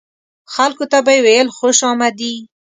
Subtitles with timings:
[0.53, 2.33] خلکو ته به یې ویل خوش آمدي.